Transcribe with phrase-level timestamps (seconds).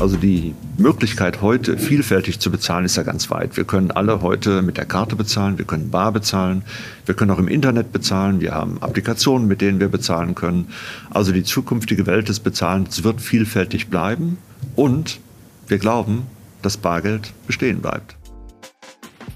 [0.00, 3.58] Also die Möglichkeit heute vielfältig zu bezahlen ist ja ganz weit.
[3.58, 6.62] Wir können alle heute mit der Karte bezahlen, wir können bar bezahlen,
[7.04, 10.72] wir können auch im Internet bezahlen, wir haben Applikationen, mit denen wir bezahlen können.
[11.10, 14.38] Also die zukünftige Welt des Bezahlens wird vielfältig bleiben
[14.74, 15.20] und
[15.68, 16.26] wir glauben,
[16.62, 18.16] dass Bargeld bestehen bleibt.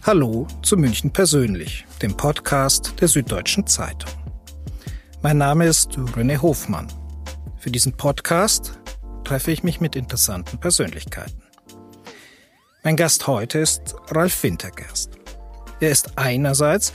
[0.03, 4.11] Hallo zu München persönlich, dem Podcast der Süddeutschen Zeitung.
[5.23, 6.89] Mein Name ist René Hofmann.
[7.59, 8.79] Für diesen Podcast
[9.25, 11.43] treffe ich mich mit interessanten Persönlichkeiten.
[12.83, 15.11] Mein Gast heute ist Ralf Wintergerst.
[15.81, 16.93] Er ist einerseits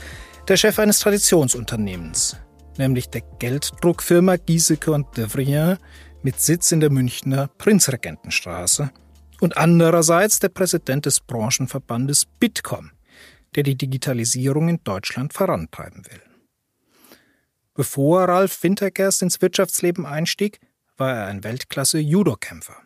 [0.48, 2.36] der Chef eines Traditionsunternehmens,
[2.78, 5.78] nämlich der Gelddruckfirma Giesecke und Devrien
[6.22, 8.90] mit Sitz in der Münchner Prinzregentenstraße
[9.40, 12.92] und andererseits der Präsident des Branchenverbandes Bitkom,
[13.54, 16.22] der die Digitalisierung in Deutschland vorantreiben will.
[17.74, 20.60] Bevor Ralf Wintergerst ins Wirtschaftsleben einstieg,
[21.00, 22.76] war er ein Weltklasse-Judokämpfer.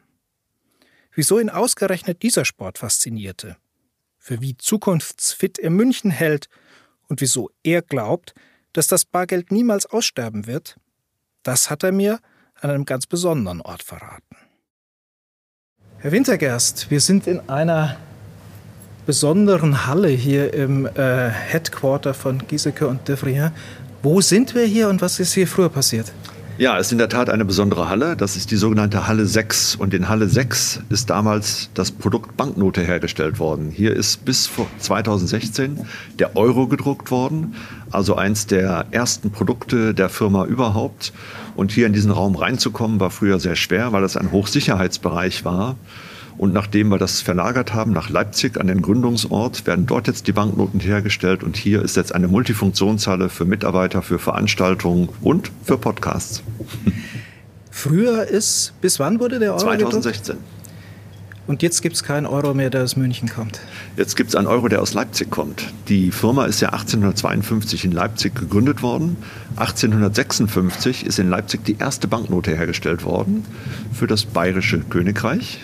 [1.12, 3.56] Wieso ihn ausgerechnet dieser Sport faszinierte,
[4.18, 6.48] für wie zukunftsfit er München hält
[7.08, 8.34] und wieso er glaubt,
[8.72, 10.76] dass das Bargeld niemals aussterben wird,
[11.42, 12.20] das hat er mir
[12.60, 14.36] an einem ganz besonderen Ort verraten.
[15.98, 17.98] Herr Wintergerst, wir sind in einer
[19.06, 23.52] besonderen Halle hier im äh, Headquarter von Giesecke und De Vrien.
[24.02, 26.12] Wo sind wir hier und was ist hier früher passiert?
[26.56, 28.14] Ja, es ist in der Tat eine besondere Halle.
[28.14, 29.74] Das ist die sogenannte Halle 6.
[29.74, 33.72] Und in Halle 6 ist damals das Produkt Banknote hergestellt worden.
[33.74, 35.80] Hier ist bis 2016
[36.20, 37.56] der Euro gedruckt worden,
[37.90, 41.12] also eins der ersten Produkte der Firma überhaupt.
[41.56, 45.74] Und hier in diesen Raum reinzukommen, war früher sehr schwer, weil es ein Hochsicherheitsbereich war.
[46.36, 50.32] Und nachdem wir das verlagert haben nach Leipzig an den Gründungsort, werden dort jetzt die
[50.32, 51.42] Banknoten hergestellt.
[51.42, 56.42] Und hier ist jetzt eine Multifunktionshalle für Mitarbeiter, für Veranstaltungen und für Podcasts.
[57.70, 60.36] Früher ist, bis wann wurde der Euro 2016.
[60.36, 60.54] Gedruckt?
[61.46, 63.60] Und jetzt gibt es keinen Euro mehr, der aus München kommt.
[63.98, 65.74] Jetzt gibt es einen Euro, der aus Leipzig kommt.
[65.88, 69.18] Die Firma ist ja 1852 in Leipzig gegründet worden.
[69.56, 73.44] 1856 ist in Leipzig die erste Banknote hergestellt worden
[73.92, 75.60] für das Bayerische Königreich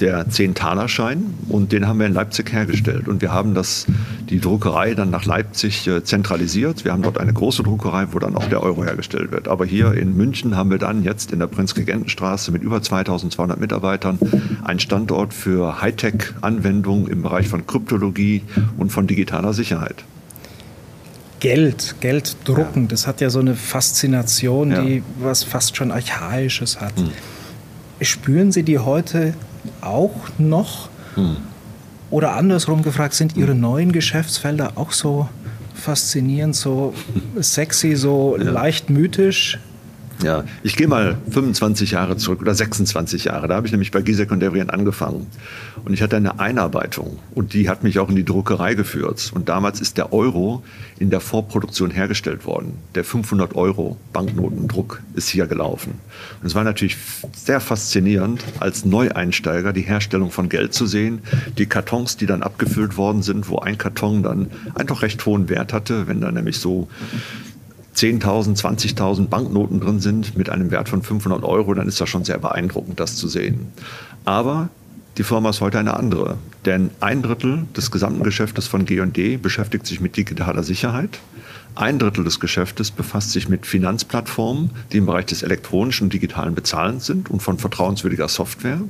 [0.00, 3.08] der 10-Taler-Schein und den haben wir in Leipzig hergestellt.
[3.08, 3.86] Und wir haben das,
[4.28, 6.84] die Druckerei dann nach Leipzig äh, zentralisiert.
[6.84, 9.48] Wir haben dort eine große Druckerei, wo dann auch der Euro hergestellt wird.
[9.48, 14.18] Aber hier in München haben wir dann jetzt in der Prinzregentenstraße mit über 2200 Mitarbeitern
[14.64, 18.42] einen Standort für Hightech-Anwendungen im Bereich von Kryptologie
[18.76, 20.04] und von digitaler Sicherheit.
[21.40, 22.88] Geld, Geld drucken, ja.
[22.88, 25.02] das hat ja so eine Faszination, die ja.
[25.20, 26.96] was fast schon Archaisches hat.
[26.96, 27.10] Hm.
[28.00, 29.34] Spüren Sie die heute
[29.80, 30.88] auch noch?
[31.14, 31.36] Hm.
[32.10, 35.28] Oder andersrum gefragt, sind Ihre neuen Geschäftsfelder auch so
[35.74, 36.94] faszinierend, so
[37.40, 38.50] sexy, so ja.
[38.50, 39.58] leicht mythisch?
[40.22, 43.46] Ja, ich gehe mal 25 Jahre zurück oder 26 Jahre.
[43.46, 45.28] Da habe ich nämlich bei Gisek und Devrien angefangen.
[45.84, 49.30] Und ich hatte eine Einarbeitung und die hat mich auch in die Druckerei geführt.
[49.32, 50.64] Und damals ist der Euro
[50.98, 52.72] in der Vorproduktion hergestellt worden.
[52.96, 56.00] Der 500 Euro Banknotendruck ist hier gelaufen.
[56.40, 56.96] Und es war natürlich
[57.32, 61.20] sehr faszinierend, als Neueinsteiger die Herstellung von Geld zu sehen.
[61.58, 65.72] Die Kartons, die dann abgefüllt worden sind, wo ein Karton dann einfach recht hohen Wert
[65.72, 66.88] hatte, wenn da nämlich so
[67.98, 72.24] 10.000, 20.000 Banknoten drin sind mit einem Wert von 500 Euro, dann ist das schon
[72.24, 73.72] sehr beeindruckend, das zu sehen.
[74.24, 74.68] Aber
[75.16, 79.84] die Firma ist heute eine andere, denn ein Drittel des gesamten Geschäftes von G&D beschäftigt
[79.84, 81.18] sich mit digitaler Sicherheit.
[81.74, 86.54] Ein Drittel des Geschäftes befasst sich mit Finanzplattformen, die im Bereich des elektronischen und digitalen
[86.54, 88.80] Bezahlens sind und von vertrauenswürdiger Software.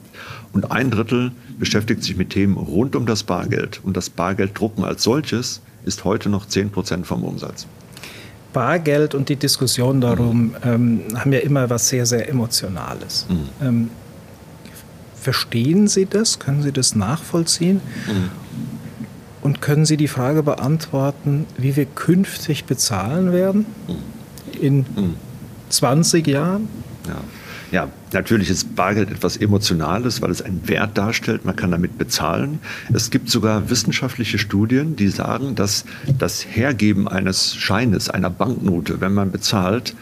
[0.53, 3.81] Und ein Drittel beschäftigt sich mit Themen rund um das Bargeld.
[3.83, 7.67] Und das Bargelddrucken als solches ist heute noch 10 Prozent vom Umsatz.
[8.59, 13.25] Bargeld und die Diskussion darum ähm, haben ja immer was sehr, sehr Emotionales.
[13.29, 13.49] Mhm.
[13.65, 13.91] Ähm,
[15.15, 16.41] verstehen Sie das?
[16.41, 17.81] Können Sie das nachvollziehen?
[18.09, 18.31] Mhm.
[19.43, 23.65] Und können Sie die Frage beantworten, wie wir künftig bezahlen werden?
[23.87, 24.61] Mhm.
[24.61, 24.87] In
[25.69, 26.33] 20 mhm.
[26.33, 26.69] Jahren?
[27.07, 27.15] Ja.
[27.71, 31.45] Ja, natürlich ist Bargeld etwas Emotionales, weil es einen Wert darstellt.
[31.45, 32.61] Man kann damit bezahlen.
[32.95, 35.85] Es gibt sogar wissenschaftliche Studien, die sagen, dass
[36.19, 39.95] das Hergeben eines Scheines, einer Banknote, wenn man bezahlt,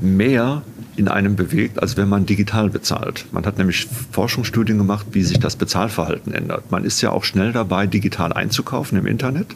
[0.00, 0.62] mehr
[1.00, 3.24] in einem bewegt, als wenn man digital bezahlt.
[3.32, 6.70] Man hat nämlich Forschungsstudien gemacht, wie sich das Bezahlverhalten ändert.
[6.70, 9.46] Man ist ja auch schnell dabei, digital einzukaufen im Internet.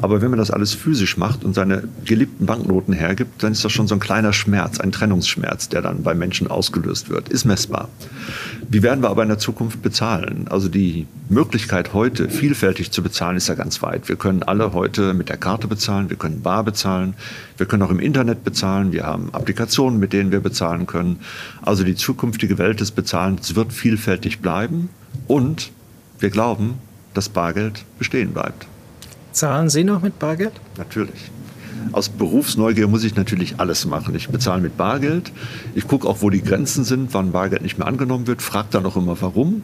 [0.00, 3.72] Aber wenn man das alles physisch macht und seine geliebten Banknoten hergibt, dann ist das
[3.72, 7.28] schon so ein kleiner Schmerz, ein Trennungsschmerz, der dann bei Menschen ausgelöst wird.
[7.28, 7.90] Ist messbar.
[8.68, 10.46] Wie werden wir aber in der Zukunft bezahlen?
[10.48, 14.08] Also die Möglichkeit heute vielfältig zu bezahlen ist ja ganz weit.
[14.08, 17.14] Wir können alle heute mit der Karte bezahlen, wir können bar bezahlen,
[17.58, 21.20] wir können auch im Internet bezahlen, wir haben Applikationen, mit denen wir bezahlen bezahlen können.
[21.62, 24.88] Also die zukünftige Welt des Bezahlens wird vielfältig bleiben
[25.26, 25.70] und
[26.18, 26.78] wir glauben,
[27.14, 28.66] dass Bargeld bestehen bleibt.
[29.32, 30.52] Zahlen Sie noch mit Bargeld?
[30.78, 31.30] Natürlich.
[31.92, 34.14] Aus Berufsneugier muss ich natürlich alles machen.
[34.14, 35.32] Ich bezahle mit Bargeld.
[35.74, 38.42] Ich gucke auch, wo die Grenzen sind, wann Bargeld nicht mehr angenommen wird.
[38.42, 39.62] Frage dann auch immer, warum.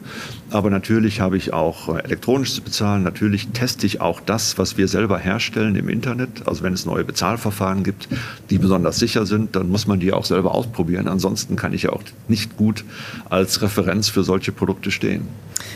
[0.49, 3.03] Aber natürlich habe ich auch äh, elektronisch zu bezahlen.
[3.03, 6.47] Natürlich teste ich auch das, was wir selber herstellen im Internet.
[6.47, 8.07] Also wenn es neue Bezahlverfahren gibt,
[8.49, 11.07] die besonders sicher sind, dann muss man die auch selber ausprobieren.
[11.07, 12.83] Ansonsten kann ich ja auch nicht gut
[13.29, 15.27] als Referenz für solche Produkte stehen.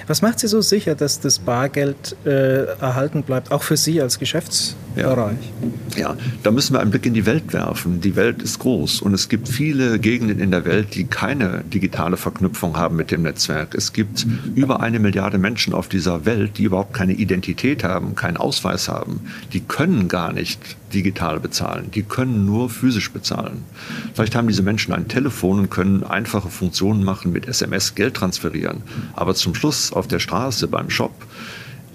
[0.08, 4.20] Was macht Sie so sicher, dass das Bargeld äh, erhalten bleibt, auch für Sie als
[4.20, 5.38] Geschäftsbereich?
[5.96, 6.14] Ja.
[6.14, 8.02] ja, da müssen wir einen Blick in die Welt werfen.
[8.02, 12.18] Die Welt ist groß und es gibt viele Gegenden in der Welt, die keine digitale
[12.18, 13.76] Verknüpfung haben mit dem Netzwerk.
[13.76, 14.26] Es gibt
[14.56, 19.22] über eine Milliarde Menschen auf dieser Welt, die überhaupt keine Identität haben, keinen Ausweis haben.
[19.54, 20.60] Die können gar nicht
[20.94, 21.92] digital bezahlen.
[21.94, 23.64] Die können nur physisch bezahlen.
[24.14, 28.84] Vielleicht haben diese Menschen ein Telefon und können einfache Funktionen machen mit SMS Geld transferieren.
[29.14, 31.14] Aber zum Schluss auf der Straße, beim Shop,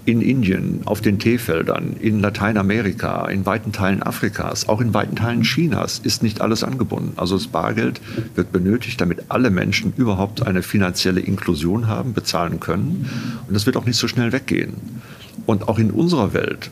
[0.05, 5.43] in Indien, auf den Teefeldern, in Lateinamerika, in weiten Teilen Afrikas, auch in weiten Teilen
[5.43, 7.13] Chinas ist nicht alles angebunden.
[7.15, 8.01] Also das Bargeld
[8.35, 13.09] wird benötigt, damit alle Menschen überhaupt eine finanzielle Inklusion haben, bezahlen können.
[13.47, 14.73] Und das wird auch nicht so schnell weggehen.
[15.45, 16.69] Und auch in unserer Welt,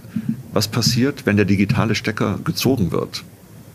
[0.54, 3.24] was passiert, wenn der digitale Stecker gezogen wird?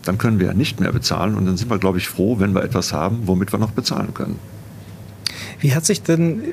[0.03, 2.63] Dann können wir nicht mehr bezahlen und dann sind wir, glaube ich, froh, wenn wir
[2.63, 4.39] etwas haben, womit wir noch bezahlen können.
[5.59, 6.43] Wie hat sich denn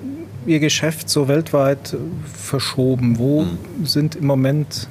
[0.47, 1.97] Ihr Geschäft so weltweit
[2.32, 3.19] verschoben?
[3.19, 3.87] Wo hm.
[3.87, 4.88] sind im Moment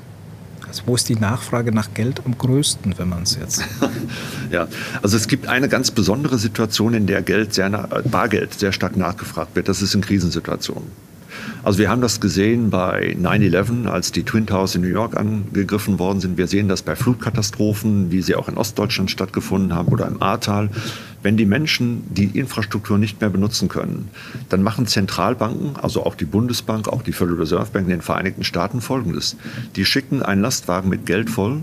[0.74, 3.64] also wo ist die Nachfrage nach Geld am größten, wenn man es jetzt?
[4.52, 4.68] ja,
[5.04, 7.70] also es gibt eine ganz besondere Situation, in der Geld sehr,
[8.10, 9.68] Bargeld sehr stark nachgefragt wird.
[9.68, 10.88] Das ist in Krisensituationen.
[11.64, 15.98] Also wir haben das gesehen bei 9-11, als die Twin Towers in New York angegriffen
[15.98, 16.38] worden sind.
[16.38, 20.70] Wir sehen das bei Flutkatastrophen, wie sie auch in Ostdeutschland stattgefunden haben oder im Ahrtal.
[21.22, 24.10] Wenn die Menschen die Infrastruktur nicht mehr benutzen können,
[24.50, 28.44] dann machen Zentralbanken, also auch die Bundesbank, auch die Federal Reserve Bank in den Vereinigten
[28.44, 29.38] Staaten Folgendes.
[29.78, 31.62] Die schicken einen Lastwagen mit Geld voll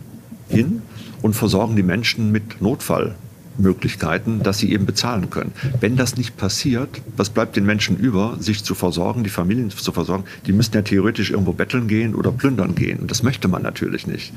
[0.48, 0.80] hin
[1.20, 3.16] und versorgen die Menschen mit Notfall.
[3.60, 5.52] Möglichkeiten, dass sie eben bezahlen können.
[5.80, 9.92] Wenn das nicht passiert, was bleibt den Menschen über, sich zu versorgen, die Familien zu
[9.92, 10.24] versorgen?
[10.46, 13.00] Die müssten ja theoretisch irgendwo betteln gehen oder plündern gehen.
[13.00, 14.32] Und das möchte man natürlich nicht.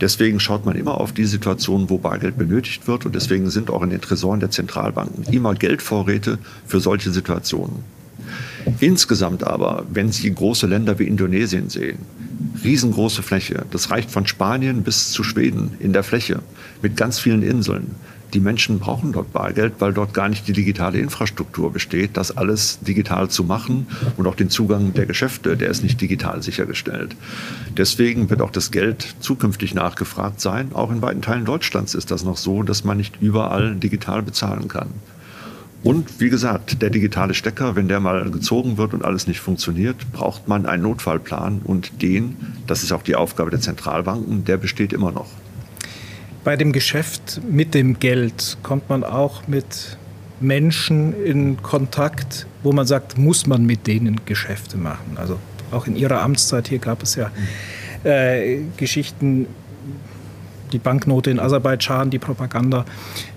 [0.00, 3.06] Deswegen schaut man immer auf die Situationen, wo Bargeld benötigt wird.
[3.06, 7.98] Und deswegen sind auch in den Tresoren der Zentralbanken immer Geldvorräte für solche Situationen.
[8.80, 11.98] Insgesamt aber, wenn Sie große Länder wie Indonesien sehen,
[12.62, 16.40] riesengroße Fläche, das reicht von Spanien bis zu Schweden in der Fläche
[16.82, 17.94] mit ganz vielen Inseln
[18.34, 22.78] die Menschen brauchen dort Bargeld, weil dort gar nicht die digitale Infrastruktur besteht, das alles
[22.80, 23.86] digital zu machen
[24.16, 27.16] und auch den Zugang der Geschäfte, der ist nicht digital sichergestellt.
[27.76, 30.70] Deswegen wird auch das Geld zukünftig nachgefragt sein.
[30.74, 34.68] Auch in weiten Teilen Deutschlands ist das noch so, dass man nicht überall digital bezahlen
[34.68, 34.88] kann.
[35.82, 40.12] Und wie gesagt, der digitale Stecker, wenn der mal gezogen wird und alles nicht funktioniert,
[40.12, 42.36] braucht man einen Notfallplan und den,
[42.66, 45.28] das ist auch die Aufgabe der Zentralbanken, der besteht immer noch
[46.44, 49.98] bei dem Geschäft mit dem Geld kommt man auch mit
[50.40, 55.16] Menschen in Kontakt, wo man sagt, muss man mit denen Geschäfte machen.
[55.16, 55.38] Also
[55.70, 57.30] auch in Ihrer Amtszeit hier gab es ja
[58.04, 59.46] äh, Geschichten,
[60.72, 62.84] die Banknote in Aserbaidschan, die Propaganda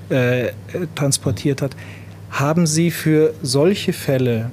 [0.10, 0.52] äh,
[0.96, 1.76] transportiert hat.
[2.30, 4.52] Haben Sie für solche Fälle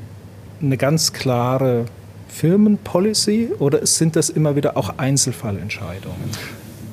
[0.60, 1.84] eine ganz klare
[2.28, 6.30] Firmenpolicy oder sind das immer wieder auch Einzelfallentscheidungen?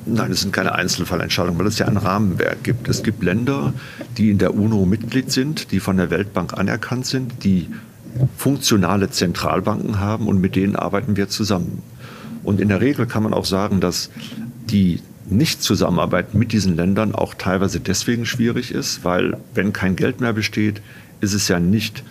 [0.06, 2.88] Nein, es sind keine Einzelfallentscheidungen, weil es ja ein Rahmenwerk gibt.
[2.88, 3.74] Es gibt Länder,
[4.16, 7.68] die in der UNO Mitglied sind, die von der Weltbank anerkannt sind, die
[8.36, 11.82] funktionale Zentralbanken haben und mit denen arbeiten wir zusammen.
[12.44, 14.10] Und in der Regel kann man auch sagen, dass
[14.70, 20.32] die Nicht-Zusammenarbeit mit diesen Ländern auch teilweise deswegen schwierig ist, weil wenn kein Geld mehr
[20.32, 20.80] besteht,
[21.20, 22.04] ist es ja nicht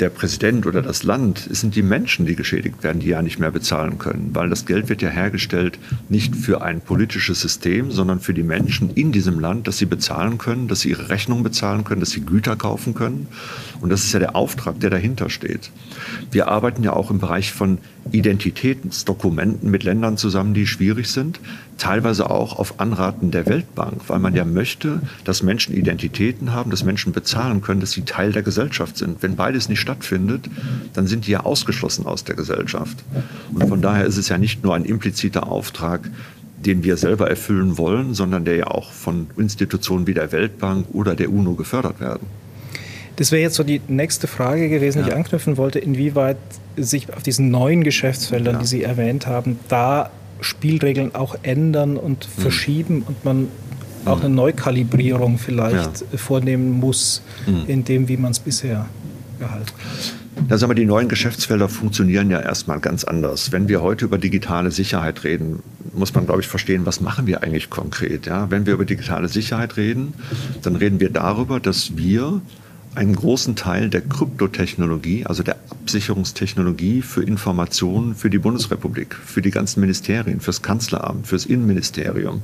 [0.00, 3.38] der Präsident oder das Land, es sind die Menschen, die geschädigt werden, die ja nicht
[3.38, 5.78] mehr bezahlen können, weil das Geld wird ja hergestellt
[6.08, 10.38] nicht für ein politisches System, sondern für die Menschen in diesem Land, dass sie bezahlen
[10.38, 13.28] können, dass sie ihre Rechnung bezahlen können, dass sie Güter kaufen können.
[13.80, 15.70] Und das ist ja der Auftrag, der dahinter steht.
[16.30, 17.78] Wir arbeiten ja auch im Bereich von
[18.12, 21.40] Identitätsdokumenten mit Ländern zusammen, die schwierig sind,
[21.78, 26.84] teilweise auch auf Anraten der Weltbank, weil man ja möchte, dass Menschen Identitäten haben, dass
[26.84, 29.22] Menschen bezahlen können, dass sie Teil der Gesellschaft sind.
[29.22, 30.48] Wenn beides nicht stattfindet,
[30.94, 32.98] dann sind die ja ausgeschlossen aus der Gesellschaft.
[33.52, 36.08] Und von daher ist es ja nicht nur ein impliziter Auftrag,
[36.64, 41.14] den wir selber erfüllen wollen, sondern der ja auch von Institutionen wie der Weltbank oder
[41.14, 42.26] der UNO gefördert werden.
[43.16, 45.14] Das wäre jetzt so die nächste Frage gewesen, die ja.
[45.14, 46.38] ich anknüpfen wollte, inwieweit
[46.76, 48.60] sich auf diesen neuen Geschäftsfeldern, ja.
[48.60, 52.42] die Sie erwähnt haben, da Spielregeln auch ändern und mhm.
[52.42, 53.48] verschieben und man
[54.06, 56.18] auch eine Neukalibrierung vielleicht ja.
[56.18, 57.64] vornehmen muss, mhm.
[57.66, 58.86] in dem, wie man es bisher
[59.40, 60.48] gehalten hat.
[60.48, 63.50] Ja, sagen wir, die neuen Geschäftsfelder funktionieren ja erstmal ganz anders.
[63.50, 67.42] Wenn wir heute über digitale Sicherheit reden, muss man, glaube ich, verstehen, was machen wir
[67.42, 68.26] eigentlich konkret.
[68.26, 68.50] Ja?
[68.50, 70.14] Wenn wir über digitale Sicherheit reden,
[70.62, 72.40] dann reden wir darüber, dass wir
[72.94, 79.50] einen großen Teil der Kryptotechnologie, also der Absicherungstechnologie für Informationen für die Bundesrepublik, für die
[79.50, 82.42] ganzen Ministerien, fürs Kanzleramt, fürs Innenministerium,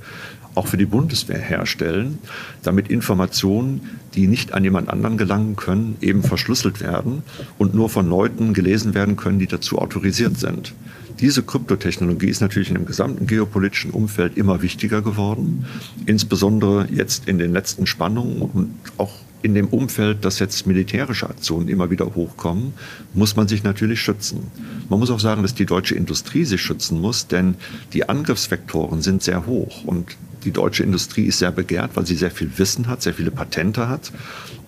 [0.55, 2.19] auch für die Bundeswehr herstellen,
[2.63, 7.23] damit Informationen, die nicht an jemand anderen gelangen können, eben verschlüsselt werden
[7.59, 10.75] und nur von Leuten gelesen werden können, die dazu autorisiert sind.
[11.21, 15.67] Diese Kryptotechnologie ist natürlich in dem gesamten geopolitischen Umfeld immer wichtiger geworden,
[16.07, 19.13] insbesondere jetzt in den letzten Spannungen und auch
[19.47, 22.75] in dem Umfeld, dass jetzt militärische Aktionen immer wieder hochkommen,
[23.15, 24.51] muss man sich natürlich schützen.
[24.89, 27.55] Man muss auch sagen, dass die deutsche Industrie sich schützen muss, denn
[27.93, 32.33] die Angriffsvektoren sind sehr hoch und die deutsche Industrie ist sehr begehrt, weil sie sehr
[32.33, 34.13] viel Wissen hat, sehr viele Patente hat.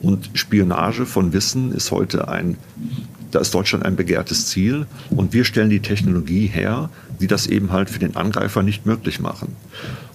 [0.01, 2.57] Und Spionage von Wissen ist heute ein,
[3.33, 4.87] da ist Deutschland ein begehrtes Ziel.
[5.11, 9.19] Und wir stellen die Technologie her, die das eben halt für den Angreifer nicht möglich
[9.19, 9.57] machen.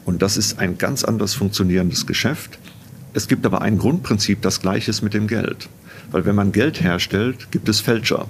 [0.05, 2.59] Und das ist ein ganz anders funktionierendes Geschäft.
[3.13, 5.69] Es gibt aber ein Grundprinzip, das gleich ist mit dem Geld.
[6.11, 8.27] Weil wenn man Geld herstellt, gibt es Fälscher,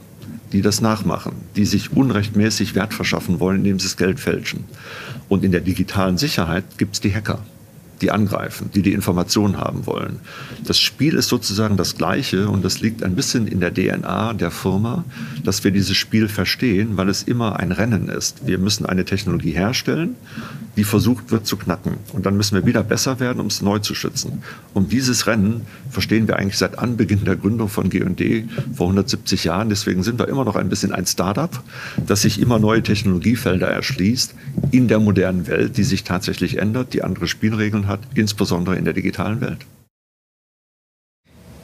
[0.51, 4.65] die das nachmachen, die sich unrechtmäßig Wert verschaffen wollen, indem sie das Geld fälschen.
[5.29, 7.39] Und in der digitalen Sicherheit gibt es die Hacker
[8.03, 10.19] die angreifen, die die Informationen haben wollen.
[10.65, 14.51] Das Spiel ist sozusagen das gleiche und das liegt ein bisschen in der DNA der
[14.51, 15.05] Firma,
[15.43, 18.45] dass wir dieses Spiel verstehen, weil es immer ein Rennen ist.
[18.45, 20.15] Wir müssen eine Technologie herstellen,
[20.75, 21.97] die versucht wird zu knacken.
[22.13, 24.43] Und dann müssen wir wieder besser werden, um es neu zu schützen.
[24.73, 29.69] Und dieses Rennen verstehen wir eigentlich seit Anbeginn der Gründung von G&D vor 170 Jahren.
[29.69, 31.61] Deswegen sind wir immer noch ein bisschen ein Startup,
[32.05, 34.33] das sich immer neue Technologiefelder erschließt
[34.71, 38.93] in der modernen Welt, die sich tatsächlich ändert, die andere Spielregeln hat, insbesondere in der
[38.93, 39.59] digitalen Welt.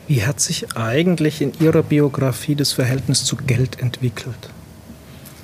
[0.07, 4.49] Wie hat sich eigentlich in Ihrer Biografie das Verhältnis zu Geld entwickelt?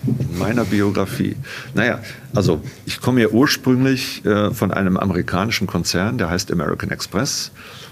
[0.08, 1.36] In meiner Biografie.
[1.74, 2.00] Naja,
[2.34, 7.52] also ich komme ja ursprünglich äh, von einem amerikanischen Konzern, der heißt American Express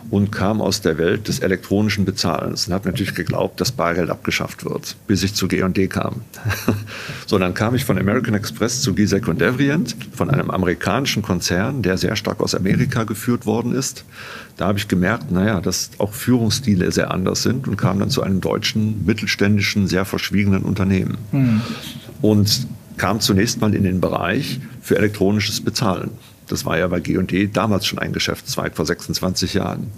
[0.10, 4.66] und kam aus der Welt des elektronischen Bezahlens und habe natürlich geglaubt, dass Bargeld abgeschafft
[4.66, 6.22] wird, bis ich zu G&D kam.
[7.26, 11.82] so, dann kam ich von American Express zu Gisek und Devrient, von einem amerikanischen Konzern,
[11.82, 14.04] der sehr stark aus Amerika geführt worden ist.
[14.58, 18.22] Da habe ich gemerkt, naja, dass auch Führungsstile sehr anders sind und kam dann zu
[18.22, 21.18] einem deutschen, mittelständischen, sehr verschwiegenen Unternehmen.
[21.32, 21.62] Mhm.
[22.24, 26.12] Und kam zunächst mal in den Bereich für elektronisches Bezahlen.
[26.48, 29.92] Das war ja bei G&D damals schon ein Geschäftszweig vor 26 Jahren.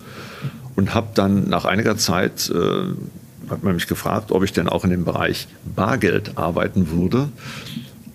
[0.75, 4.83] Und habe dann nach einiger Zeit, äh, hat man mich gefragt, ob ich denn auch
[4.83, 7.29] in dem Bereich Bargeld arbeiten würde.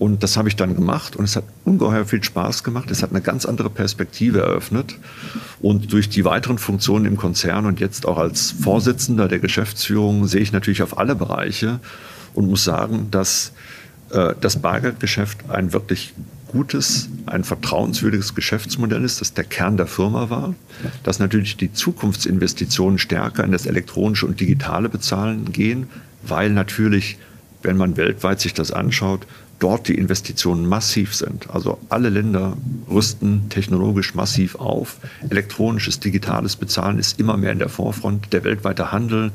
[0.00, 2.90] Und das habe ich dann gemacht und es hat ungeheuer viel Spaß gemacht.
[2.90, 4.96] Es hat eine ganz andere Perspektive eröffnet.
[5.60, 10.40] Und durch die weiteren Funktionen im Konzern und jetzt auch als Vorsitzender der Geschäftsführung sehe
[10.40, 11.78] ich natürlich auf alle Bereiche
[12.34, 13.52] und muss sagen, dass
[14.10, 16.12] äh, das Bargeldgeschäft ein wirklich
[16.48, 20.54] gutes, ein vertrauenswürdiges Geschäftsmodell ist, das der Kern der Firma war,
[21.04, 25.88] dass natürlich die Zukunftsinvestitionen stärker in das elektronische und digitale Bezahlen gehen,
[26.22, 27.18] weil natürlich,
[27.62, 29.26] wenn man weltweit sich das anschaut,
[29.60, 31.50] dort die Investitionen massiv sind.
[31.50, 32.56] Also alle Länder
[32.90, 34.96] rüsten technologisch massiv auf.
[35.28, 38.32] Elektronisches, digitales Bezahlen ist immer mehr in der Vorfront.
[38.32, 39.32] Der weltweite Handel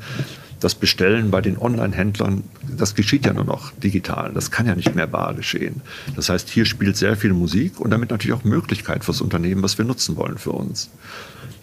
[0.59, 2.43] das Bestellen bei den Online-Händlern,
[2.77, 4.31] das geschieht ja nur noch digital.
[4.33, 5.81] Das kann ja nicht mehr bar geschehen.
[6.15, 9.77] Das heißt, hier spielt sehr viel Musik und damit natürlich auch Möglichkeit fürs Unternehmen, was
[9.77, 10.89] wir nutzen wollen für uns.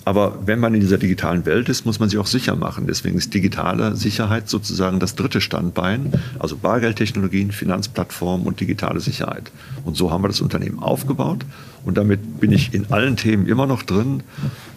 [0.04, 2.86] Aber wenn man in dieser digitalen Welt ist, muss man sie auch sicher machen.
[2.88, 9.52] Deswegen ist digitale Sicherheit sozusagen das dritte Standbein, also Bargeldtechnologien, Finanzplattformen und digitale Sicherheit.
[9.84, 11.44] Und so haben wir das Unternehmen aufgebaut
[11.84, 14.24] und damit bin ich in allen Themen immer noch drin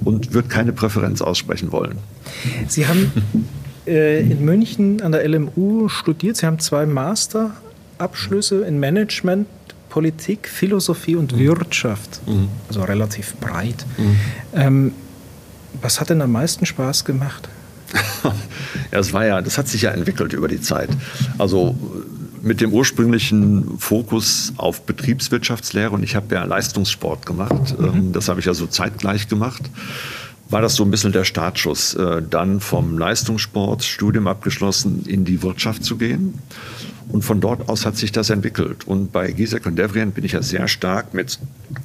[0.04, 1.98] und würde keine Präferenz aussprechen wollen.
[2.68, 3.12] Sie haben
[3.88, 6.38] äh, in München an der LMU studiert.
[6.38, 9.48] Sie haben zwei Masterabschlüsse in Management,
[9.90, 11.40] Politik, Philosophie und mhm.
[11.40, 12.22] Wirtschaft.
[12.28, 12.50] Mhm.
[12.68, 13.86] Also relativ breit.
[13.98, 14.16] Mhm.
[14.54, 14.92] Ähm,
[15.82, 17.50] was hat denn am meisten Spaß gemacht?
[18.92, 20.90] ja, es war ja, das hat sich ja entwickelt über die Zeit.
[21.38, 21.76] Also
[22.42, 27.80] mit dem ursprünglichen Fokus auf Betriebswirtschaftslehre und ich habe ja Leistungssport gemacht.
[27.80, 27.86] Mhm.
[27.86, 29.64] Ähm, das habe ich ja so zeitgleich gemacht
[30.50, 35.42] war das so ein bisschen der Startschuss, äh, dann vom Leistungssport, Studium abgeschlossen, in die
[35.42, 36.36] Wirtschaft zu gehen.
[37.10, 38.88] Und von dort aus hat sich das entwickelt.
[38.88, 41.40] Und bei Gisek und Devrient bin ich ja sehr stark mit,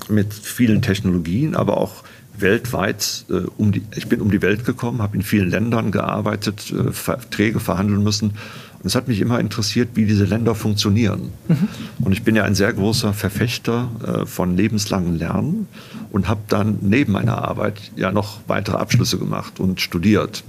[0.09, 2.03] mit vielen Technologien, aber auch
[2.39, 6.73] weltweit äh, um die, ich bin um die Welt gekommen, habe in vielen Ländern gearbeitet,
[6.73, 8.35] äh, Verträge verhandeln müssen.
[8.83, 11.33] Es hat mich immer interessiert, wie diese Länder funktionieren.
[11.49, 11.69] Mhm.
[12.01, 15.69] Und ich bin ja ein sehr großer Verfechter äh, von lebenslangem Lernen
[16.11, 20.45] und habe dann neben meiner Arbeit ja noch weitere Abschlüsse gemacht und studiert.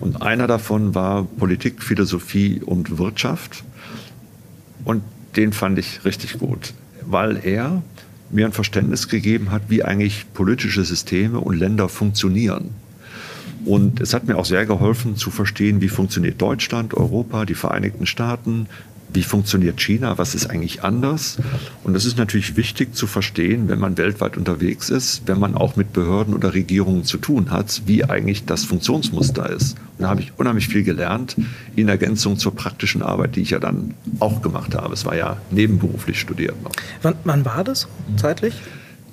[0.00, 3.64] Und einer davon war Politik, Philosophie und Wirtschaft.
[4.84, 5.02] Und
[5.36, 6.74] den fand ich richtig gut,
[7.06, 7.82] weil er
[8.30, 12.70] mir ein Verständnis gegeben hat, wie eigentlich politische Systeme und Länder funktionieren.
[13.64, 18.06] Und es hat mir auch sehr geholfen zu verstehen, wie funktioniert Deutschland, Europa, die Vereinigten
[18.06, 18.66] Staaten,
[19.14, 21.38] wie funktioniert China, was ist eigentlich anders.
[21.84, 25.76] Und das ist natürlich wichtig zu verstehen, wenn man weltweit unterwegs ist, wenn man auch
[25.76, 29.76] mit Behörden oder Regierungen zu tun hat, wie eigentlich das Funktionsmuster ist.
[29.98, 31.36] Und da habe ich unheimlich viel gelernt
[31.76, 34.94] in Ergänzung zur praktischen Arbeit, die ich ja dann auch gemacht habe.
[34.94, 36.72] Es war ja nebenberuflich studiert noch.
[37.02, 38.54] Wann, wann war das zeitlich?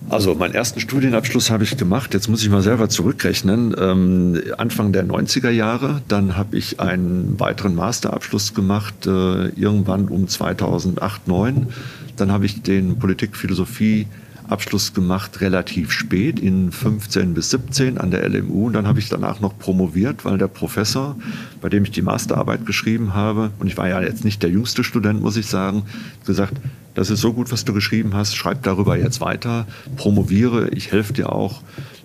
[0.08, 4.92] Also meinen ersten Studienabschluss habe ich gemacht, jetzt muss ich mal selber zurückrechnen, ähm, Anfang
[4.92, 6.02] der 90er Jahre.
[6.08, 11.68] Dann habe ich einen weiteren Masterabschluss gemacht, äh, irgendwann um 2008, 2009.
[12.16, 14.08] Dann habe ich den Politikphilosophie
[14.50, 18.68] Abschluss gemacht relativ spät, in 15 bis 17 an der LMU.
[18.68, 21.16] Und dann habe ich danach noch promoviert, weil der Professor,
[21.62, 24.84] bei dem ich die Masterarbeit geschrieben habe, und ich war ja jetzt nicht der jüngste
[24.84, 25.84] Student, muss ich sagen,
[26.26, 26.54] gesagt,
[26.96, 31.14] das ist so gut, was du geschrieben hast, schreib darüber jetzt weiter, promoviere, ich helfe
[31.14, 31.62] dir auch,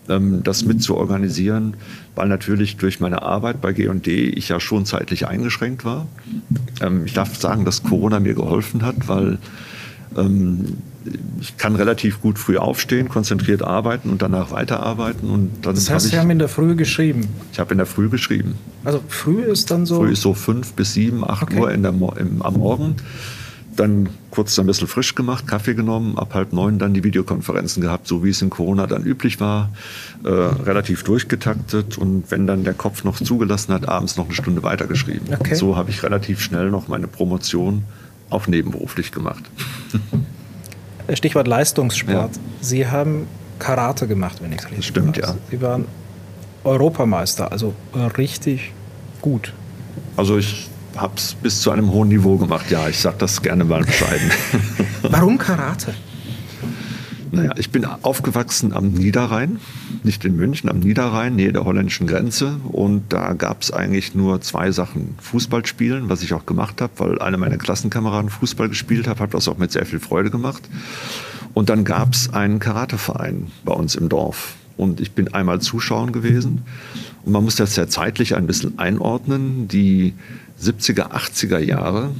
[0.09, 1.77] ähm, das mit zu organisieren,
[2.15, 6.07] weil natürlich durch meine Arbeit bei G&D ich ja schon zeitlich eingeschränkt war.
[6.81, 9.39] Ähm, ich darf sagen, dass Corona mir geholfen hat, weil
[10.17, 10.77] ähm,
[11.41, 15.31] ich kann relativ gut früh aufstehen, konzentriert arbeiten und danach weiterarbeiten.
[15.31, 17.29] Und dann das heißt, ich, Sie haben in der Früh geschrieben?
[17.53, 18.55] Ich habe in der Früh geschrieben.
[18.85, 19.97] Also früh ist dann so?
[19.97, 21.61] Früh ist so fünf bis sieben, acht okay.
[21.61, 22.97] Uhr in der, im, am Morgen
[23.77, 28.07] dann kurz ein bisschen frisch gemacht, Kaffee genommen, ab halb neun dann die Videokonferenzen gehabt,
[28.07, 29.71] so wie es in Corona dann üblich war,
[30.25, 34.63] äh, relativ durchgetaktet und wenn dann der Kopf noch zugelassen hat, abends noch eine Stunde
[34.63, 35.35] weitergeschrieben.
[35.35, 35.55] Okay.
[35.55, 37.85] So habe ich relativ schnell noch meine Promotion
[38.31, 39.45] auch nebenberuflich gemacht.
[41.13, 42.37] Stichwort Leistungssport.
[42.37, 42.43] Ja.
[42.61, 43.27] Sie haben
[43.59, 45.27] Karate gemacht, wenn ich es richtig Stimmt, weiß.
[45.29, 45.37] ja.
[45.51, 45.87] Sie waren
[46.65, 47.75] Europameister, also
[48.17, 48.73] richtig
[49.21, 49.53] gut.
[50.17, 52.71] Also ich habe es bis zu einem hohen Niveau gemacht.
[52.71, 54.31] Ja, ich sage das gerne mal bescheiden.
[55.03, 55.95] Warum Karate?
[57.35, 59.59] Naja, ich bin aufgewachsen am Niederrhein,
[60.03, 62.57] nicht in München, am Niederrhein, nähe der holländischen Grenze.
[62.71, 65.15] Und da gab es eigentlich nur zwei Sachen.
[65.21, 69.35] Fußball spielen, was ich auch gemacht habe, weil eine meiner Klassenkameraden Fußball gespielt hat, hat
[69.35, 70.63] das auch mit sehr viel Freude gemacht.
[71.55, 74.55] Und dann gab es einen Karateverein bei uns im Dorf.
[74.77, 76.63] Und ich bin einmal Zuschauer gewesen.
[77.25, 79.69] Und man muss das ja zeitlich ein bisschen einordnen.
[79.69, 80.15] Die
[80.61, 82.11] 70er, 80er Jahre,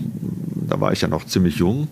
[0.69, 1.89] da war ich ja noch ziemlich jung,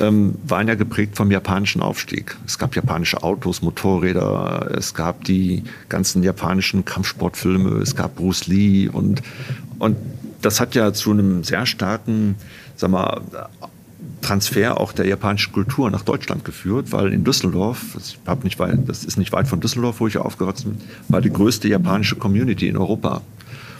[0.00, 2.36] ähm, waren ja geprägt vom japanischen Aufstieg.
[2.46, 8.88] Es gab japanische Autos, Motorräder, es gab die ganzen japanischen Kampfsportfilme, es gab Bruce Lee
[8.88, 9.22] und,
[9.78, 9.96] und
[10.42, 12.36] das hat ja zu einem sehr starken,
[12.76, 13.22] sag mal,
[14.22, 19.04] Transfer auch der japanischen Kultur nach Deutschland geführt, weil in Düsseldorf, das, nicht weit, das
[19.04, 22.76] ist nicht weit von Düsseldorf, wo ich aufgewachsen bin, war die größte japanische Community in
[22.76, 23.22] Europa.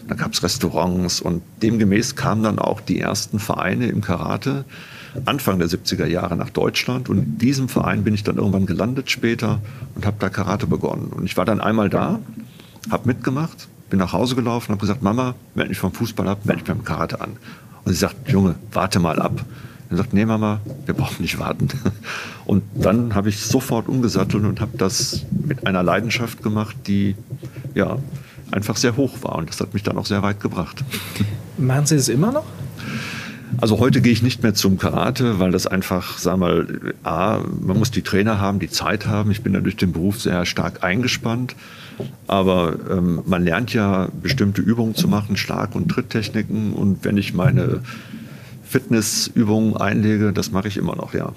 [0.09, 4.65] Da gab es Restaurants und demgemäß kamen dann auch die ersten Vereine im Karate
[5.25, 7.09] Anfang der 70er Jahre nach Deutschland.
[7.09, 9.61] Und in diesem Verein bin ich dann irgendwann gelandet später
[9.95, 11.09] und habe da Karate begonnen.
[11.09, 12.21] Und ich war dann einmal da,
[12.91, 16.63] habe mitgemacht, bin nach Hause gelaufen, habe gesagt, Mama, wenn ich vom Fußball ab, melde
[16.63, 17.37] ich beim Karate an.
[17.85, 19.45] Und sie sagt, Junge, warte mal ab.
[19.89, 21.69] Er sagt, nee Mama, wir brauchen nicht warten.
[22.45, 27.17] Und dann habe ich sofort umgesattelt und habe das mit einer Leidenschaft gemacht, die
[27.75, 27.99] ja
[28.51, 29.37] einfach sehr hoch war.
[29.37, 30.85] Und das hat mich dann auch sehr weit gebracht.
[31.59, 32.45] Machen Sie es immer noch?
[33.59, 37.41] Also heute gehe ich nicht mehr zum Karate, weil das einfach, sagen wir mal, A,
[37.61, 39.31] man muss die Trainer haben, die Zeit haben.
[39.31, 41.55] Ich bin da durch den Beruf sehr stark eingespannt.
[42.27, 46.73] Aber ähm, man lernt ja bestimmte Übungen zu machen, Schlag- und Tritttechniken.
[46.73, 47.81] Und wenn ich meine
[48.65, 51.33] Fitnessübungen einlege, das mache ich immer noch, ja.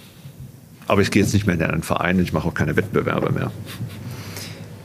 [0.88, 3.52] Aber ich gehe jetzt nicht mehr in einen Verein, ich mache auch keine Wettbewerbe mehr.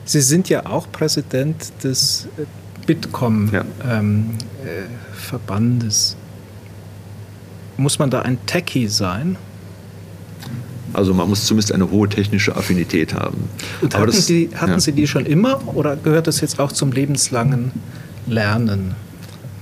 [0.05, 2.27] Sie sind ja auch Präsident des
[2.85, 3.53] Bitkom-Verbandes.
[3.83, 3.99] Ja.
[3.99, 4.29] Ähm,
[4.63, 6.24] äh,
[7.77, 9.37] muss man da ein Techie sein?
[10.93, 13.49] Also man muss zumindest eine hohe technische Affinität haben.
[13.81, 14.79] Und hatten, das, die, hatten ja.
[14.79, 17.71] Sie die schon immer oder gehört das jetzt auch zum lebenslangen
[18.27, 18.95] Lernen?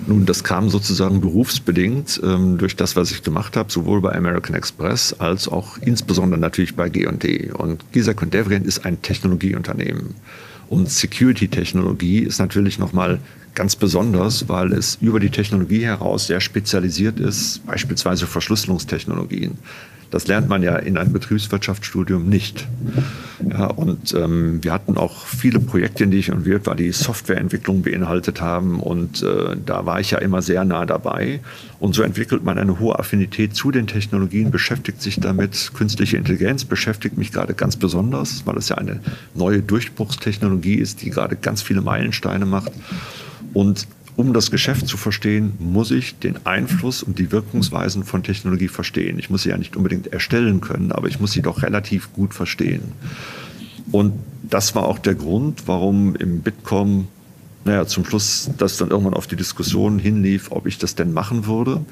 [0.06, 4.56] Nun, das kam sozusagen berufsbedingt ähm, durch das, was ich gemacht habe, sowohl bei American
[4.56, 7.52] Express als auch insbesondere natürlich bei G&D.
[7.52, 10.16] Und Giesecke und Devrient ist ein Technologieunternehmen.
[10.74, 13.20] Und Security-Technologie ist natürlich nochmal
[13.54, 19.60] ganz besonders, weil es über die Technologie heraus sehr spezialisiert ist, beispielsweise Verschlüsselungstechnologien.
[20.14, 22.68] Das lernt man ja in einem Betriebswirtschaftsstudium nicht.
[23.50, 27.82] Ja, und ähm, wir hatten auch viele Projekte, in die ich involviert war, die Softwareentwicklung
[27.82, 28.80] beinhaltet haben.
[28.80, 31.40] Und äh, da war ich ja immer sehr nah dabei.
[31.80, 35.72] Und so entwickelt man eine hohe Affinität zu den Technologien, beschäftigt sich damit.
[35.74, 39.00] Künstliche Intelligenz beschäftigt mich gerade ganz besonders, weil es ja eine
[39.34, 42.72] neue Durchbruchstechnologie ist, die gerade ganz viele Meilensteine macht.
[43.56, 48.68] Und um das Geschäft zu verstehen, muss ich den Einfluss und die Wirkungsweisen von Technologie
[48.68, 49.18] verstehen.
[49.18, 52.34] Ich muss sie ja nicht unbedingt erstellen können, aber ich muss sie doch relativ gut
[52.34, 52.84] verstehen.
[53.92, 57.08] Und das war auch der Grund, warum im Bitkom
[57.66, 61.46] naja, zum Schluss das dann irgendwann auf die Diskussion hinlief, ob ich das denn machen
[61.46, 61.86] würde.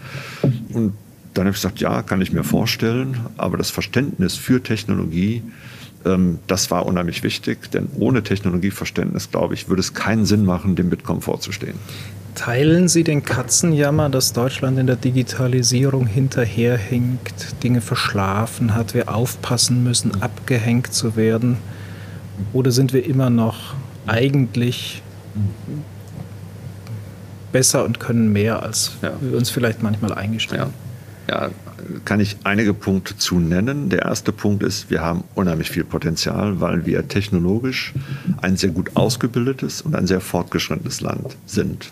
[0.74, 0.94] Und
[1.34, 5.44] dann habe ich gesagt, ja, kann ich mir vorstellen, aber das Verständnis für Technologie
[6.04, 10.90] das war unheimlich wichtig, denn ohne Technologieverständnis, glaube ich, würde es keinen Sinn machen, dem
[10.90, 11.76] Bitkom vorzustehen.
[12.36, 19.84] Teilen Sie den Katzenjammer, dass Deutschland in der Digitalisierung hinterherhinkt, Dinge verschlafen hat, wir aufpassen
[19.84, 21.58] müssen, abgehängt zu werden?
[22.54, 23.76] Oder sind wir immer noch
[24.08, 25.04] eigentlich
[27.52, 29.12] besser und können mehr, als ja.
[29.20, 30.72] wir uns vielleicht manchmal eingestehen?
[31.28, 31.48] Ja.
[31.48, 31.50] ja
[32.06, 33.90] kann ich einige Punkte zu nennen.
[33.90, 37.94] Der erste Punkt ist, wir haben unheimlich viel Potenzial, weil wir technologisch
[38.42, 41.92] ein sehr gut ausgebildetes und ein sehr fortgeschrittenes Land sind.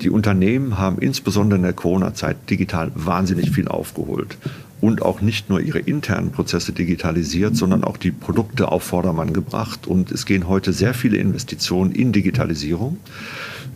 [0.00, 4.36] Die Unternehmen haben insbesondere in der Corona-Zeit digital wahnsinnig viel aufgeholt
[4.80, 9.86] und auch nicht nur ihre internen Prozesse digitalisiert, sondern auch die Produkte auf Vordermann gebracht.
[9.86, 12.98] Und es gehen heute sehr viele Investitionen in Digitalisierung.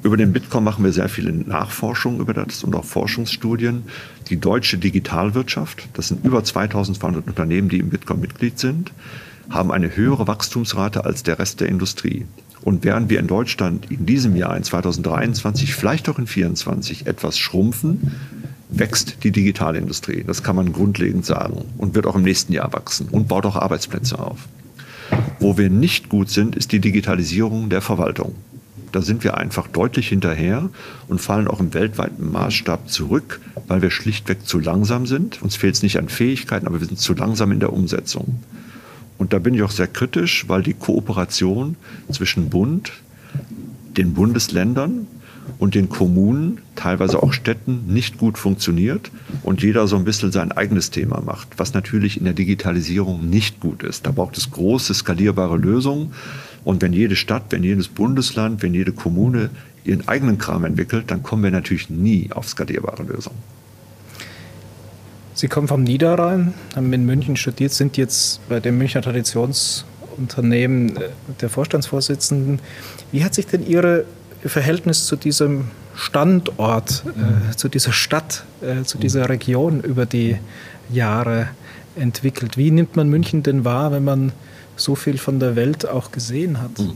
[0.02, 3.84] Über den Bitkom machen wir sehr viele Nachforschungen über das und auch Forschungsstudien.
[4.28, 8.92] Die deutsche Digitalwirtschaft, das sind über 2200 Unternehmen, die im Bitkom Mitglied sind,
[9.50, 12.26] haben eine höhere Wachstumsrate als der Rest der Industrie.
[12.62, 17.38] Und während wir in Deutschland in diesem Jahr, in 2023, vielleicht auch in 2024 etwas
[17.38, 18.12] schrumpfen,
[18.68, 20.24] wächst die Digitalindustrie.
[20.26, 23.56] Das kann man grundlegend sagen und wird auch im nächsten Jahr wachsen und baut auch
[23.56, 24.48] Arbeitsplätze auf.
[25.40, 28.34] Wo wir nicht gut sind, ist die Digitalisierung der Verwaltung.
[28.92, 30.68] Da sind wir einfach deutlich hinterher
[31.08, 35.42] und fallen auch im weltweiten Maßstab zurück, weil wir schlichtweg zu langsam sind.
[35.42, 38.42] Uns fehlt es nicht an Fähigkeiten, aber wir sind zu langsam in der Umsetzung.
[39.18, 41.76] Und da bin ich auch sehr kritisch, weil die Kooperation
[42.10, 42.92] zwischen Bund,
[43.96, 45.08] den Bundesländern
[45.58, 49.10] und den Kommunen, teilweise auch Städten, nicht gut funktioniert
[49.42, 53.60] und jeder so ein bisschen sein eigenes Thema macht, was natürlich in der Digitalisierung nicht
[53.60, 54.06] gut ist.
[54.06, 56.12] Da braucht es große, skalierbare Lösungen.
[56.68, 59.48] Und wenn jede Stadt, wenn jedes Bundesland, wenn jede Kommune
[59.84, 63.38] ihren eigenen Kram entwickelt, dann kommen wir natürlich nie auf skalierbare Lösungen.
[65.32, 71.08] Sie kommen vom Niederrhein, haben in München studiert, sind jetzt bei dem Münchner Traditionsunternehmen äh,
[71.40, 72.60] der Vorstandsvorsitzenden.
[73.12, 74.04] Wie hat sich denn Ihre
[74.44, 80.36] Ihr Verhältnis zu diesem Standort, äh, zu dieser Stadt, äh, zu dieser Region über die
[80.92, 81.48] Jahre
[81.96, 82.58] entwickelt?
[82.58, 84.32] Wie nimmt man München denn wahr, wenn man
[84.78, 86.78] so viel von der Welt auch gesehen hat.
[86.78, 86.92] Hm.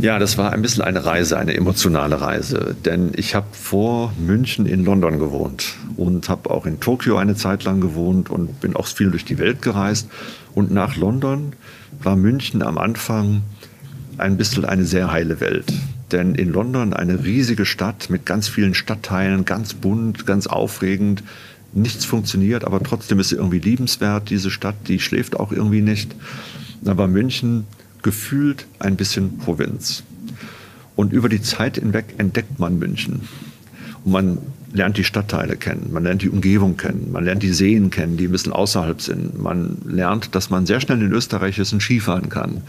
[0.00, 2.76] Ja, das war ein bisschen eine Reise, eine emotionale Reise.
[2.84, 7.64] Denn ich habe vor München in London gewohnt und habe auch in Tokio eine Zeit
[7.64, 10.08] lang gewohnt und bin auch viel durch die Welt gereist.
[10.54, 11.54] Und nach London
[12.02, 13.42] war München am Anfang
[14.18, 15.72] ein bisschen eine sehr heile Welt.
[16.12, 21.22] Denn in London eine riesige Stadt mit ganz vielen Stadtteilen, ganz bunt, ganz aufregend,
[21.76, 26.14] nichts funktioniert, aber trotzdem ist sie irgendwie liebenswert, diese Stadt, die schläft auch irgendwie nicht.
[26.84, 27.64] Aber München
[28.02, 30.02] gefühlt ein bisschen Provinz.
[30.94, 33.22] Und über die Zeit hinweg entdeckt man München.
[34.04, 34.38] Und man
[34.72, 38.26] lernt die Stadtteile kennen, man lernt die Umgebung kennen, man lernt die Seen kennen, die
[38.26, 39.40] ein bisschen außerhalb sind.
[39.40, 42.62] Man lernt, dass man sehr schnell in Österreich ist und Skifahren kann.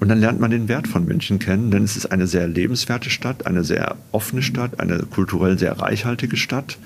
[0.00, 3.10] Und dann lernt man den Wert von München kennen, denn es ist eine sehr lebenswerte
[3.10, 6.78] Stadt, eine sehr offene Stadt, eine kulturell sehr reichhaltige Stadt.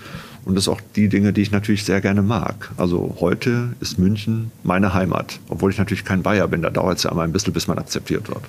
[0.49, 2.71] Und das sind auch die Dinge, die ich natürlich sehr gerne mag.
[2.79, 6.63] Also heute ist München meine Heimat, obwohl ich natürlich kein Bayer bin.
[6.63, 8.41] Da dauert es ja immer ein bisschen, bis man akzeptiert wird.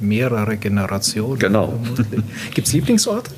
[0.00, 1.38] Mehrere Generationen.
[1.38, 1.78] Genau.
[2.52, 3.30] Gibt es Lieblingsorte?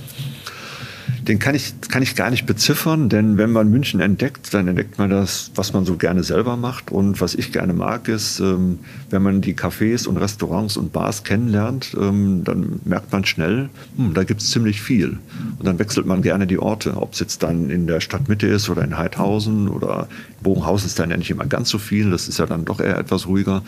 [1.28, 4.98] Den kann ich, kann ich gar nicht beziffern, denn wenn man München entdeckt, dann entdeckt
[4.98, 6.90] man das, was man so gerne selber macht.
[6.90, 8.78] Und was ich gerne mag, ist, ähm,
[9.10, 14.14] wenn man die Cafés und Restaurants und Bars kennenlernt, ähm, dann merkt man schnell, hm,
[14.14, 15.18] da gibt es ziemlich viel.
[15.58, 18.70] Und dann wechselt man gerne die Orte, ob es jetzt dann in der Stadtmitte ist
[18.70, 20.08] oder in Heidhausen oder
[20.40, 22.98] Bogenhausen ist dann ja nicht immer ganz so viel, das ist ja dann doch eher
[22.98, 23.62] etwas ruhiger.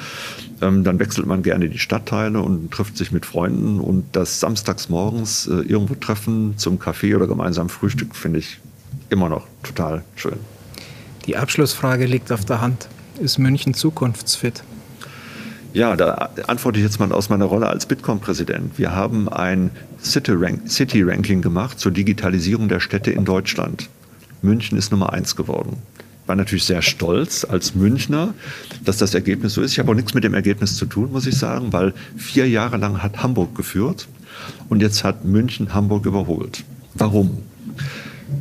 [0.60, 4.88] Ähm, dann wechselt man gerne die Stadtteile und trifft sich mit Freunden und das samstags
[4.88, 8.60] morgens äh, irgendwo treffen zum Kaffee oder gemeinsam Frühstück finde ich
[9.08, 10.38] immer noch total schön.
[11.26, 12.88] Die Abschlussfrage liegt auf der Hand.
[13.20, 14.62] Ist München zukunftsfit?
[15.72, 18.76] Ja, da antworte ich jetzt mal aus meiner Rolle als Bitkom-Präsident.
[18.76, 19.70] Wir haben ein
[20.02, 23.88] City-Ranking gemacht zur Digitalisierung der Städte in Deutschland.
[24.42, 25.76] München ist Nummer eins geworden.
[26.30, 28.34] War natürlich sehr stolz als Münchner,
[28.84, 29.72] dass das Ergebnis so ist.
[29.72, 32.76] Ich habe auch nichts mit dem Ergebnis zu tun, muss ich sagen, weil vier Jahre
[32.76, 34.06] lang hat Hamburg geführt
[34.68, 36.62] und jetzt hat München Hamburg überholt.
[36.94, 37.38] Warum?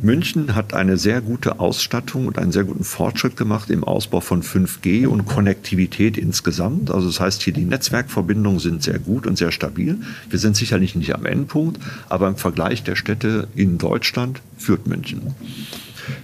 [0.02, 4.44] München hat eine sehr gute Ausstattung und einen sehr guten Fortschritt gemacht im Ausbau von
[4.44, 6.92] 5G und Konnektivität insgesamt.
[6.92, 9.98] Also das heißt hier, die Netzwerkverbindungen sind sehr gut und sehr stabil.
[10.28, 15.34] Wir sind sicherlich nicht am Endpunkt, aber im Vergleich der Städte in Deutschland führt München.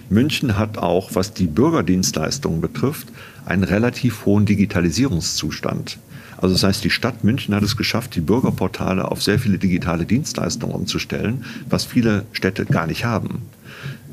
[0.09, 3.07] München hat auch, was die Bürgerdienstleistungen betrifft,
[3.45, 5.97] einen relativ hohen Digitalisierungszustand.
[6.37, 10.05] Also das heißt, die Stadt München hat es geschafft, die Bürgerportale auf sehr viele digitale
[10.05, 13.41] Dienstleistungen umzustellen, was viele Städte gar nicht haben